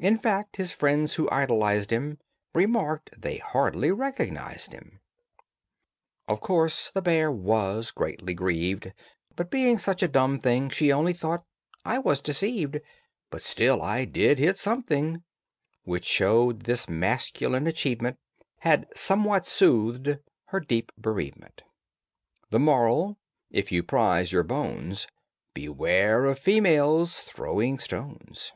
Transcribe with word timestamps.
In 0.00 0.16
fact, 0.16 0.58
his 0.58 0.70
friends 0.72 1.14
who 1.16 1.28
idolized 1.28 1.90
him 1.90 2.20
Remarked 2.54 3.20
they 3.20 3.38
hardly 3.38 3.90
recognized 3.90 4.72
him. 4.72 5.00
Of 6.28 6.38
course 6.40 6.92
the 6.94 7.02
bear 7.02 7.32
was 7.32 7.90
greatly 7.90 8.32
grieved, 8.32 8.92
But, 9.34 9.50
being 9.50 9.76
just 9.78 10.00
a 10.00 10.06
dumb 10.06 10.38
thing, 10.38 10.70
She 10.70 10.92
only 10.92 11.12
thought: 11.14 11.42
"I 11.84 11.98
was 11.98 12.20
deceived, 12.20 12.78
But 13.28 13.42
still, 13.42 13.82
I 13.82 14.04
did 14.04 14.38
hit 14.38 14.56
something!" 14.56 15.24
Which 15.82 16.04
showed 16.04 16.60
this 16.60 16.88
masculine 16.88 17.66
achievement 17.66 18.20
Had 18.60 18.86
somewhat 18.96 19.48
soothed 19.48 20.18
her 20.44 20.60
deep 20.60 20.92
bereavement. 20.96 21.64
THE 22.50 22.60
MORAL: 22.60 23.18
If 23.50 23.72
you 23.72 23.82
prize 23.82 24.30
your 24.30 24.44
bones 24.44 25.08
Beware 25.54 26.26
of 26.26 26.38
females 26.38 27.18
throwing 27.22 27.80
stones. 27.80 28.52